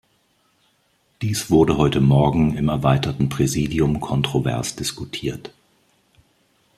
[1.21, 5.53] Dies wurde heute Morgen im erweiterten Präsidium kontrovers diskutiert.